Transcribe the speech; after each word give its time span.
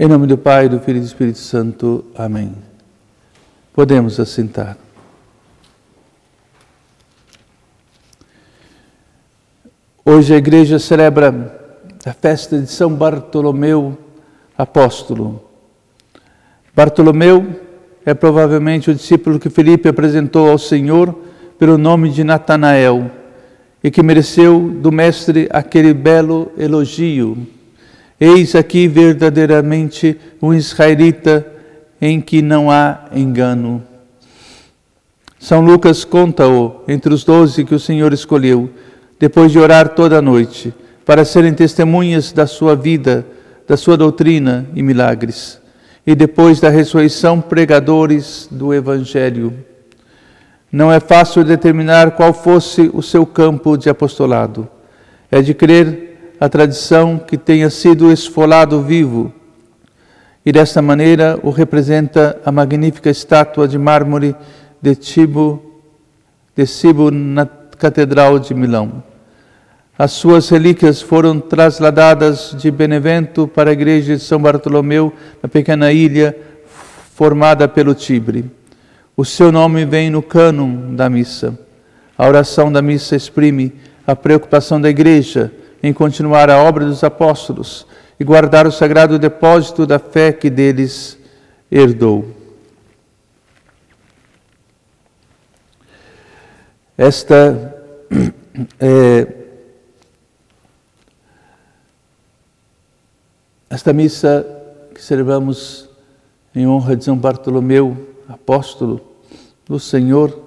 Em 0.00 0.06
nome 0.06 0.28
do 0.28 0.38
Pai, 0.38 0.68
do 0.68 0.78
Filho 0.78 0.98
e 0.98 1.00
do 1.00 1.06
Espírito 1.06 1.38
Santo. 1.38 2.04
Amém. 2.14 2.54
Podemos 3.72 4.20
assentar. 4.20 4.78
Hoje 10.04 10.32
a 10.32 10.36
igreja 10.36 10.78
celebra 10.78 11.82
a 12.06 12.12
festa 12.12 12.60
de 12.60 12.68
São 12.68 12.94
Bartolomeu 12.94 13.98
Apóstolo. 14.56 15.42
Bartolomeu 16.72 17.60
é 18.06 18.14
provavelmente 18.14 18.92
o 18.92 18.94
discípulo 18.94 19.40
que 19.40 19.50
Felipe 19.50 19.88
apresentou 19.88 20.48
ao 20.48 20.58
Senhor 20.58 21.12
pelo 21.58 21.76
nome 21.76 22.10
de 22.10 22.22
Natanael 22.22 23.10
e 23.82 23.90
que 23.90 24.00
mereceu 24.00 24.60
do 24.60 24.92
Mestre 24.92 25.48
aquele 25.50 25.92
belo 25.92 26.52
elogio. 26.56 27.57
Eis 28.20 28.54
aqui 28.54 28.88
verdadeiramente 28.88 30.18
um 30.42 30.52
israelita 30.52 31.46
em 32.00 32.20
que 32.20 32.42
não 32.42 32.70
há 32.70 33.06
engano. 33.14 33.82
São 35.38 35.60
Lucas 35.60 36.04
conta-o 36.04 36.82
entre 36.88 37.14
os 37.14 37.22
doze 37.22 37.64
que 37.64 37.74
o 37.74 37.78
Senhor 37.78 38.12
escolheu, 38.12 38.70
depois 39.20 39.52
de 39.52 39.58
orar 39.58 39.90
toda 39.90 40.18
a 40.18 40.22
noite, 40.22 40.74
para 41.04 41.24
serem 41.24 41.54
testemunhas 41.54 42.32
da 42.32 42.46
sua 42.46 42.74
vida, 42.74 43.24
da 43.66 43.76
sua 43.76 43.96
doutrina 43.96 44.66
e 44.74 44.82
milagres, 44.82 45.60
e 46.04 46.14
depois 46.14 46.58
da 46.58 46.68
ressurreição, 46.68 47.40
pregadores 47.40 48.48
do 48.50 48.74
Evangelho. 48.74 49.52
Não 50.70 50.92
é 50.92 50.98
fácil 50.98 51.44
determinar 51.44 52.10
qual 52.12 52.32
fosse 52.32 52.90
o 52.92 53.00
seu 53.00 53.24
campo 53.24 53.76
de 53.76 53.88
apostolado. 53.88 54.68
É 55.30 55.40
de 55.40 55.54
crer 55.54 56.07
a 56.40 56.48
tradição 56.48 57.18
que 57.18 57.36
tenha 57.36 57.68
sido 57.70 58.12
esfolado 58.12 58.82
vivo, 58.82 59.32
e 60.46 60.52
desta 60.52 60.80
maneira 60.80 61.38
o 61.42 61.50
representa 61.50 62.40
a 62.44 62.50
magnífica 62.50 63.10
estátua 63.10 63.68
de 63.68 63.76
mármore 63.76 64.34
de 64.80 64.94
Tibo, 64.94 65.82
de 66.56 66.66
Cibo 66.66 67.10
na 67.10 67.44
Catedral 67.44 68.38
de 68.38 68.54
Milão. 68.54 69.02
As 69.98 70.12
suas 70.12 70.48
relíquias 70.48 71.02
foram 71.02 71.40
trasladadas 71.40 72.54
de 72.56 72.70
Benevento 72.70 73.48
para 73.48 73.70
a 73.70 73.72
igreja 73.72 74.16
de 74.16 74.22
São 74.22 74.40
Bartolomeu, 74.40 75.12
na 75.42 75.48
pequena 75.48 75.92
ilha 75.92 76.36
formada 77.14 77.66
pelo 77.66 77.94
Tibre. 77.94 78.44
O 79.16 79.24
seu 79.24 79.50
nome 79.50 79.84
vem 79.84 80.08
no 80.08 80.22
cânon 80.22 80.94
da 80.94 81.10
missa. 81.10 81.58
A 82.16 82.26
oração 82.26 82.70
da 82.70 82.80
missa 82.80 83.16
exprime 83.16 83.72
a 84.06 84.14
preocupação 84.14 84.80
da 84.80 84.88
igreja 84.88 85.52
em 85.82 85.92
continuar 85.92 86.50
a 86.50 86.62
obra 86.62 86.84
dos 86.84 87.04
apóstolos 87.04 87.86
e 88.18 88.24
guardar 88.24 88.66
o 88.66 88.72
sagrado 88.72 89.18
depósito 89.18 89.86
da 89.86 89.98
fé 89.98 90.32
que 90.32 90.50
deles 90.50 91.18
herdou. 91.70 92.34
Esta 96.96 97.76
é, 98.80 99.34
esta 103.70 103.92
missa 103.92 104.44
que 104.94 105.02
celebramos 105.02 105.88
em 106.54 106.66
honra 106.66 106.96
de 106.96 107.04
São 107.04 107.16
Bartolomeu, 107.16 108.16
apóstolo 108.28 109.00
do 109.64 109.78
Senhor, 109.78 110.42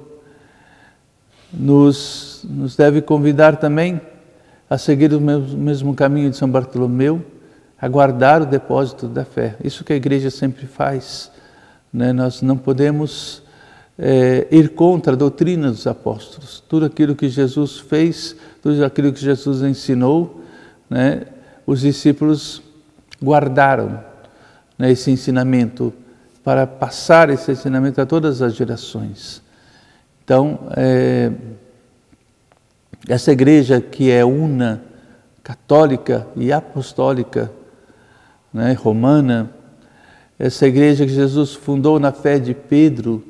nos, 1.54 2.42
nos 2.44 2.76
deve 2.76 3.02
convidar 3.02 3.58
também 3.58 4.02
a 4.72 4.77
seguir 4.77 5.14
o 5.14 5.19
mesmo, 5.19 5.94
caminho 5.94 6.30
de 6.30 6.38
São 6.38 6.50
Bartolomeu, 6.50 7.22
a 7.77 7.89
guardar 7.89 8.41
o 8.41 8.45
depósito 8.45 9.05
da 9.05 9.25
fé. 9.25 9.58
Isso 9.61 9.83
que 9.83 9.91
a 9.91 9.97
igreja 9.97 10.30
sempre 10.30 10.66
faz. 10.66 11.30
Né? 11.91 12.14
Nós 12.14 12.41
não 12.41 12.55
podemos 12.55 13.44
é, 13.99 14.47
ir 14.49 14.69
contra 14.69 15.11
a 15.11 15.16
doutrina 15.17 15.69
dos 15.69 15.86
apóstolos. 15.88 16.64
Tudo 16.70 16.86
aquilo 16.86 17.17
que 17.17 17.27
Jesus 17.27 17.80
fez, 17.80 18.33
tudo 18.61 18.86
aquilo 18.86 19.11
que 19.11 19.20
Jesus 19.20 19.61
ensinou, 19.61 20.42
né? 20.89 21.23
os 21.67 21.81
discípulos 21.81 22.61
guardaram 23.21 24.02
né, 24.80 24.89
esse 24.89 25.11
ensinamento 25.11 25.93
para 26.45 26.65
passar 26.65 27.30
esse 27.30 27.52
ensinamento 27.52 27.99
a 27.99 28.05
todas 28.05 28.42
as 28.42 28.55
gerações. 28.55 29.42
Então, 30.23 30.60
é, 30.77 31.30
essa 33.08 33.32
igreja 33.32 33.82
que 33.82 34.12
é 34.12 34.23
una, 34.23 34.82
católica 35.44 36.28
e 36.36 36.52
apostólica, 36.52 37.52
né, 38.54 38.73
romana, 38.73 39.50
essa 40.38 40.67
igreja 40.67 41.06
que 41.06 41.14
Jesus 41.14 41.54
fundou 41.54 42.00
na 42.00 42.11
fé 42.11 42.40
de 42.40 42.54
Pedro 42.54 43.23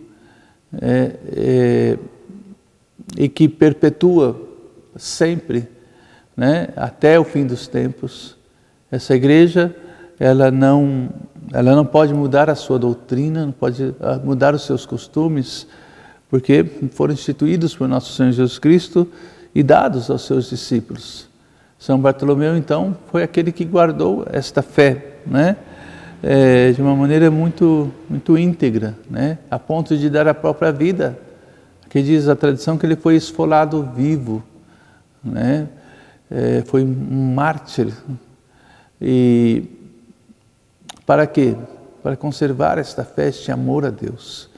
é, 0.81 1.15
é, 1.35 1.97
e 3.17 3.29
que 3.29 3.47
perpetua 3.47 4.39
sempre, 4.95 5.67
né, 6.35 6.69
até 6.75 7.19
o 7.19 7.23
fim 7.23 7.45
dos 7.45 7.67
tempos. 7.67 8.37
Essa 8.91 9.15
igreja, 9.15 9.75
ela 10.19 10.51
não 10.51 11.09
ela 11.53 11.75
não 11.75 11.85
pode 11.85 12.13
mudar 12.13 12.49
a 12.49 12.55
sua 12.55 12.79
doutrina, 12.79 13.45
não 13.45 13.51
pode 13.51 13.93
ah, 13.99 14.19
mudar 14.23 14.53
os 14.53 14.65
seus 14.65 14.85
costumes, 14.85 15.67
porque 16.29 16.63
foram 16.91 17.13
instituídos 17.13 17.75
por 17.75 17.89
nosso 17.89 18.13
Senhor 18.13 18.31
Jesus 18.31 18.57
Cristo 18.57 19.07
e 19.53 19.63
dados 19.63 20.09
aos 20.09 20.25
seus 20.25 20.49
discípulos. 20.49 21.27
São 21.77 21.99
Bartolomeu, 21.99 22.55
então, 22.55 22.95
foi 23.11 23.23
aquele 23.23 23.51
que 23.51 23.65
guardou 23.65 24.25
esta 24.31 24.61
fé, 24.61 25.15
né? 25.25 25.57
É, 26.23 26.71
de 26.71 26.81
uma 26.81 26.95
maneira 26.95 27.31
muito, 27.31 27.91
muito 28.07 28.37
íntegra, 28.37 28.95
né? 29.09 29.39
a 29.49 29.57
ponto 29.57 29.97
de 29.97 30.07
dar 30.07 30.27
a 30.27 30.33
própria 30.35 30.71
vida. 30.71 31.17
Que 31.89 32.01
diz 32.01 32.29
a 32.29 32.35
tradição 32.35 32.77
que 32.77 32.85
ele 32.85 32.95
foi 32.95 33.15
esfolado 33.15 33.83
vivo, 33.95 34.43
né? 35.23 35.67
É, 36.29 36.63
foi 36.65 36.83
um 36.83 37.33
mártir. 37.33 37.91
E 39.01 39.63
para 41.05 41.27
quê? 41.27 41.55
Para 42.01 42.15
conservar 42.15 42.77
esta 42.77 43.03
fé, 43.03 43.27
este 43.27 43.51
amor 43.51 43.85
a 43.85 43.89
Deus. 43.89 44.49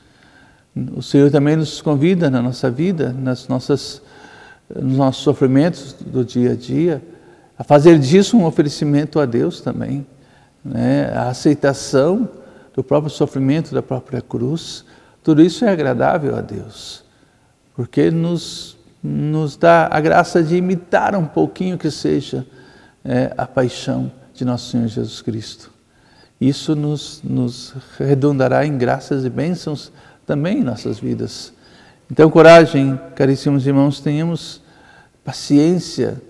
O 0.95 1.01
Senhor 1.01 1.31
também 1.31 1.55
nos 1.55 1.81
convida 1.81 2.29
na 2.29 2.41
nossa 2.41 2.69
vida, 2.69 3.11
nas 3.11 3.47
nossas, 3.47 4.01
nos 4.69 4.97
nossos 4.97 5.23
sofrimentos 5.23 5.93
do 5.93 6.23
dia 6.23 6.51
a 6.51 6.55
dia, 6.55 7.01
a 7.57 7.63
fazer 7.63 7.99
disso 7.99 8.37
um 8.37 8.45
oferecimento 8.45 9.19
a 9.19 9.25
Deus 9.25 9.61
também. 9.61 10.05
Né? 10.63 11.11
A 11.13 11.29
aceitação 11.29 12.29
do 12.73 12.83
próprio 12.83 13.11
sofrimento, 13.11 13.73
da 13.73 13.81
própria 13.81 14.21
cruz, 14.21 14.85
tudo 15.23 15.41
isso 15.41 15.63
é 15.63 15.69
agradável 15.69 16.35
a 16.35 16.41
Deus, 16.41 17.03
porque 17.75 18.11
nos, 18.11 18.77
nos 19.01 19.55
dá 19.55 19.87
a 19.91 19.99
graça 20.01 20.43
de 20.43 20.55
imitar 20.55 21.15
um 21.15 21.25
pouquinho 21.25 21.77
que 21.77 21.89
seja 21.91 22.45
é, 23.05 23.33
a 23.37 23.45
paixão 23.45 24.11
de 24.33 24.43
nosso 24.43 24.71
Senhor 24.71 24.87
Jesus 24.87 25.21
Cristo. 25.21 25.71
Isso 26.41 26.75
nos, 26.75 27.21
nos 27.23 27.73
redundará 27.97 28.65
em 28.65 28.77
graças 28.77 29.23
e 29.23 29.29
bênçãos 29.29 29.91
também 30.25 30.59
em 30.59 30.63
nossas 30.63 30.99
vidas. 30.99 31.53
Então, 32.11 32.29
coragem, 32.29 32.99
caríssimos 33.15 33.65
irmãos, 33.65 33.99
tenhamos 33.99 34.61
paciência 35.23 36.21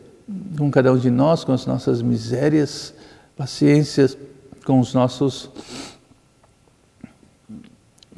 com 0.57 0.69
cada 0.69 0.93
um 0.93 0.97
de 0.97 1.09
nós, 1.09 1.43
com 1.43 1.51
as 1.51 1.65
nossas 1.65 2.01
misérias, 2.01 2.93
paciência 3.35 4.09
com 4.65 4.79
os 4.79 4.93
nossos, 4.93 5.49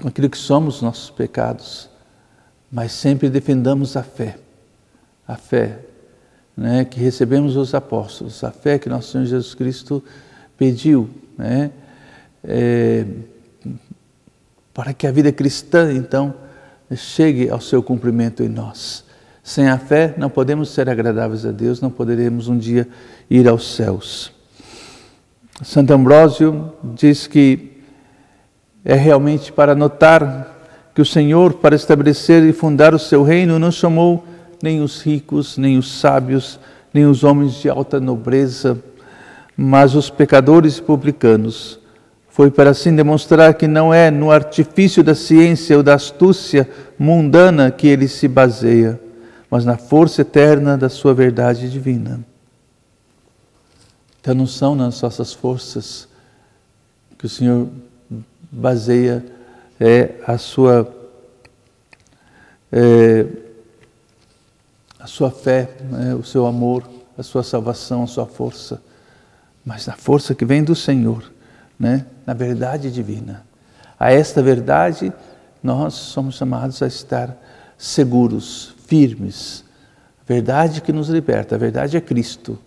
com 0.01 0.07
aquilo 0.07 0.29
que 0.29 0.37
somos, 0.37 0.81
nossos 0.81 1.09
pecados, 1.09 1.89
mas 2.71 2.91
sempre 2.91 3.29
defendamos 3.29 3.95
a 3.95 4.03
fé, 4.03 4.37
a 5.27 5.37
fé 5.37 5.79
né, 6.55 6.85
que 6.85 6.99
recebemos 6.99 7.55
os 7.55 7.73
apóstolos, 7.73 8.43
a 8.43 8.51
fé 8.51 8.77
que 8.77 8.89
nosso 8.89 9.11
Senhor 9.11 9.25
Jesus 9.25 9.55
Cristo 9.55 10.03
pediu, 10.57 11.09
né, 11.37 11.71
é, 12.43 13.05
para 14.73 14.93
que 14.93 15.07
a 15.07 15.11
vida 15.11 15.31
cristã, 15.31 15.91
então, 15.91 16.44
chegue 16.93 17.49
ao 17.49 17.61
seu 17.61 17.81
cumprimento 17.81 18.43
em 18.43 18.49
nós. 18.49 19.03
Sem 19.41 19.67
a 19.69 19.77
fé, 19.77 20.13
não 20.17 20.29
podemos 20.29 20.69
ser 20.69 20.89
agradáveis 20.89 21.45
a 21.45 21.51
Deus, 21.51 21.79
não 21.79 21.89
poderemos 21.89 22.47
um 22.47 22.57
dia 22.57 22.87
ir 23.29 23.47
aos 23.47 23.75
céus. 23.75 24.31
Santo 25.63 25.93
Ambrósio 25.93 26.73
diz 26.83 27.27
que 27.27 27.71
é 28.83 28.93
realmente 28.95 29.51
para 29.51 29.73
notar 29.73 30.53
que 30.93 31.01
o 31.01 31.05
Senhor, 31.05 31.53
para 31.53 31.75
estabelecer 31.75 32.43
e 32.43 32.53
fundar 32.53 32.93
o 32.93 32.99
seu 32.99 33.23
reino, 33.23 33.59
não 33.59 33.71
chamou 33.71 34.25
nem 34.61 34.81
os 34.81 35.01
ricos, 35.01 35.57
nem 35.57 35.77
os 35.77 35.99
sábios, 35.99 36.59
nem 36.93 37.05
os 37.05 37.23
homens 37.23 37.53
de 37.53 37.69
alta 37.69 37.99
nobreza, 37.99 38.81
mas 39.55 39.95
os 39.95 40.09
pecadores 40.09 40.77
e 40.77 40.81
publicanos 40.81 41.79
foi 42.35 42.51
para 42.51 42.71
assim 42.71 42.93
demonstrar 42.93 43.53
que 43.53 43.65
não 43.65 43.93
é 43.93 44.11
no 44.11 44.29
artifício 44.29 45.01
da 45.01 45.15
ciência 45.15 45.77
ou 45.77 45.81
da 45.81 45.93
astúcia 45.93 46.69
mundana 46.99 47.71
que 47.71 47.87
ele 47.87 48.09
se 48.09 48.27
baseia, 48.27 48.99
mas 49.49 49.63
na 49.63 49.77
força 49.77 50.21
eterna 50.21 50.77
da 50.77 50.89
sua 50.89 51.13
verdade 51.13 51.71
divina. 51.71 52.19
Então 54.19 54.35
não 54.35 54.45
são 54.45 54.75
nas 54.75 55.01
nossas 55.01 55.31
forças 55.31 56.09
que 57.17 57.25
o 57.25 57.29
Senhor 57.29 57.69
baseia 58.51 59.25
é, 59.79 60.15
a 60.27 60.37
sua 60.37 60.93
é, 62.69 63.27
a 64.99 65.07
sua 65.07 65.31
fé, 65.31 65.69
né, 65.89 66.13
o 66.13 66.23
seu 66.25 66.45
amor, 66.45 66.83
a 67.17 67.23
sua 67.23 67.43
salvação, 67.43 68.03
a 68.03 68.07
sua 68.07 68.25
força, 68.25 68.81
mas 69.65 69.85
na 69.87 69.93
força 69.93 70.35
que 70.35 70.43
vem 70.43 70.65
do 70.65 70.75
Senhor, 70.75 71.33
né, 71.79 72.05
na 72.25 72.33
verdade 72.33 72.91
divina. 72.91 73.43
A 73.99 74.11
esta 74.11 74.41
verdade 74.41 75.11
nós 75.63 75.93
somos 75.93 76.35
chamados 76.35 76.81
a 76.81 76.87
estar 76.87 77.35
seguros, 77.77 78.75
firmes. 78.87 79.63
A 80.21 80.33
verdade 80.33 80.81
que 80.81 80.93
nos 80.93 81.09
liberta, 81.09 81.55
a 81.55 81.57
verdade 81.57 81.97
é 81.97 82.01
Cristo. 82.01 82.57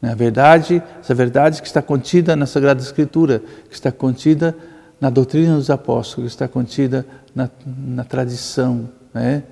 Né, 0.00 0.10
a 0.12 0.14
verdade, 0.14 0.82
essa 1.00 1.14
verdade 1.14 1.60
que 1.60 1.68
está 1.68 1.80
contida 1.80 2.34
na 2.34 2.46
Sagrada 2.46 2.80
Escritura, 2.80 3.42
que 3.68 3.74
está 3.74 3.92
contida 3.92 4.56
na 5.00 5.10
doutrina 5.10 5.56
dos 5.56 5.70
apóstolos, 5.70 6.28
que 6.28 6.34
está 6.34 6.48
contida 6.48 7.06
na, 7.34 7.50
na 7.66 8.04
tradição 8.04 8.88
né? 9.12 9.42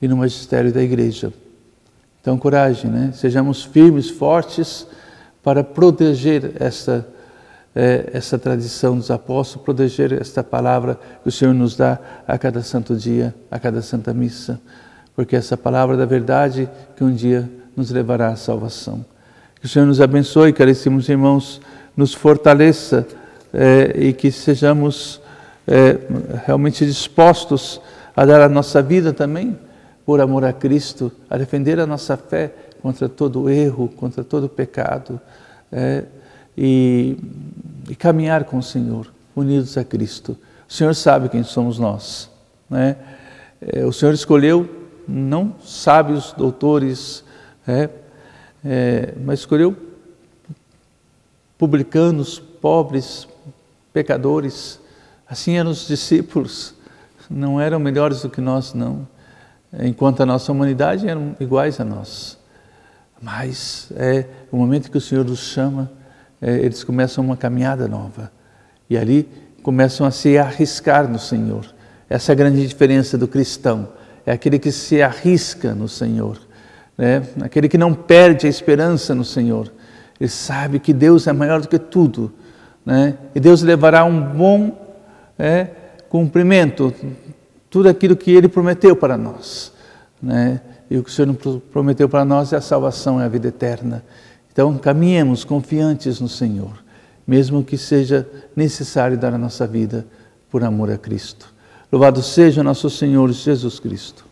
e 0.00 0.08
no 0.08 0.16
magistério 0.16 0.72
da 0.72 0.82
igreja. 0.82 1.32
Então, 2.20 2.36
coragem, 2.36 2.90
né? 2.90 3.12
Sejamos 3.14 3.64
firmes, 3.64 4.10
fortes 4.10 4.86
para 5.42 5.64
proteger 5.64 6.52
essa, 6.60 7.06
é, 7.74 8.10
essa 8.12 8.38
tradição 8.38 8.96
dos 8.96 9.10
apóstolos, 9.10 9.64
proteger 9.64 10.12
esta 10.12 10.42
palavra 10.42 10.98
que 11.22 11.28
o 11.28 11.32
Senhor 11.32 11.54
nos 11.54 11.76
dá 11.76 11.98
a 12.26 12.36
cada 12.36 12.62
santo 12.62 12.96
dia, 12.96 13.34
a 13.50 13.58
cada 13.58 13.80
santa 13.82 14.12
missa, 14.12 14.60
porque 15.14 15.36
essa 15.36 15.56
palavra 15.56 15.96
da 15.96 16.04
verdade 16.04 16.68
que 16.96 17.04
um 17.04 17.14
dia 17.14 17.48
nos 17.76 17.90
levará 17.90 18.28
à 18.28 18.36
salvação. 18.36 19.04
Que 19.60 19.66
o 19.66 19.68
Senhor 19.68 19.86
nos 19.86 20.00
abençoe, 20.00 20.52
caríssimos 20.52 21.08
irmãos, 21.08 21.60
nos 21.96 22.14
fortaleça 22.14 23.06
é, 23.52 23.92
e 23.96 24.12
que 24.12 24.30
sejamos 24.30 25.20
é, 25.66 25.98
realmente 26.46 26.84
dispostos 26.84 27.80
a 28.16 28.24
dar 28.24 28.40
a 28.40 28.48
nossa 28.48 28.82
vida 28.82 29.12
também 29.12 29.58
por 30.04 30.20
amor 30.20 30.44
a 30.44 30.52
Cristo, 30.52 31.12
a 31.28 31.36
defender 31.36 31.78
a 31.78 31.86
nossa 31.86 32.16
fé 32.16 32.52
contra 32.82 33.08
todo 33.08 33.48
erro, 33.48 33.88
contra 33.88 34.24
todo 34.24 34.48
pecado. 34.48 35.20
É, 35.70 36.04
e, 36.56 37.16
e, 37.88 37.94
caminhar 37.94 38.44
com 38.44 38.58
o 38.58 38.62
Senhor, 38.62 39.12
unidos 39.34 39.76
a 39.78 39.84
Cristo. 39.84 40.36
O 40.68 40.72
Senhor 40.72 40.94
sabe 40.94 41.28
quem 41.28 41.42
somos 41.42 41.78
nós. 41.78 42.30
Né? 42.68 42.96
É, 43.60 43.84
o 43.84 43.92
Senhor 43.92 44.12
escolheu 44.12 44.68
não 45.06 45.54
sábios, 45.62 46.32
doutores, 46.36 47.24
é, 47.66 47.88
é, 48.64 49.14
mas 49.24 49.40
escolheu 49.40 49.76
publicanos, 51.58 52.38
pobres, 52.38 53.26
pecadores. 53.92 54.80
Assim 55.28 55.56
eram 55.56 55.70
os 55.70 55.86
discípulos. 55.86 56.74
Não 57.28 57.60
eram 57.60 57.78
melhores 57.78 58.22
do 58.22 58.30
que 58.30 58.40
nós, 58.40 58.74
não 58.74 59.06
enquanto 59.78 60.22
a 60.22 60.26
nossa 60.26 60.50
humanidade 60.50 61.08
eram 61.08 61.36
iguais 61.38 61.80
a 61.80 61.84
nós. 61.84 62.38
Mas 63.20 63.92
é 63.96 64.26
o 64.50 64.56
momento 64.56 64.90
que 64.90 64.98
o 64.98 65.00
Senhor 65.00 65.26
os 65.26 65.40
chama, 65.40 65.90
eles 66.40 66.82
começam 66.82 67.24
uma 67.24 67.36
caminhada 67.36 67.86
nova. 67.86 68.30
E 68.88 68.96
ali 68.96 69.28
começam 69.62 70.06
a 70.06 70.10
se 70.10 70.38
arriscar 70.38 71.08
no 71.08 71.18
Senhor. 71.18 71.66
Essa 72.08 72.32
é 72.32 72.34
a 72.34 72.36
grande 72.36 72.66
diferença 72.66 73.16
do 73.18 73.28
cristão. 73.28 73.88
É 74.24 74.32
aquele 74.32 74.58
que 74.58 74.72
se 74.72 75.02
arrisca 75.02 75.74
no 75.74 75.88
Senhor. 75.88 76.38
Né? 76.96 77.22
Aquele 77.40 77.68
que 77.68 77.78
não 77.78 77.94
perde 77.94 78.46
a 78.46 78.50
esperança 78.50 79.14
no 79.14 79.24
Senhor. 79.24 79.72
Ele 80.18 80.28
sabe 80.28 80.78
que 80.78 80.92
Deus 80.92 81.26
é 81.26 81.32
maior 81.32 81.60
do 81.60 81.68
que 81.68 81.78
tudo. 81.78 82.32
Né? 82.84 83.16
E 83.34 83.40
Deus 83.40 83.62
levará 83.62 84.04
um 84.04 84.20
bom 84.20 84.96
é, 85.38 85.68
cumprimento 86.08 86.92
tudo 87.70 87.88
aquilo 87.88 88.16
que 88.16 88.32
Ele 88.32 88.48
prometeu 88.48 88.96
para 88.96 89.16
nós. 89.16 89.72
Né? 90.20 90.60
E 90.90 90.98
o 90.98 91.04
que 91.04 91.10
o 91.10 91.12
Senhor 91.12 91.34
prometeu 91.72 92.08
para 92.08 92.24
nós 92.24 92.52
é 92.52 92.56
a 92.56 92.60
salvação, 92.60 93.20
é 93.20 93.24
a 93.24 93.28
vida 93.28 93.48
eterna. 93.48 94.02
Então, 94.52 94.76
caminhemos 94.78 95.44
confiantes 95.44 96.20
no 96.20 96.28
Senhor, 96.28 96.82
mesmo 97.26 97.62
que 97.62 97.78
seja 97.78 98.28
necessário 98.54 99.16
dar 99.16 99.32
a 99.32 99.38
nossa 99.38 99.66
vida 99.66 100.06
por 100.50 100.64
amor 100.64 100.90
a 100.90 100.98
Cristo. 100.98 101.54
Louvado 101.90 102.22
seja 102.22 102.62
nosso 102.62 102.90
Senhor 102.90 103.30
Jesus 103.32 103.78
Cristo. 103.78 104.29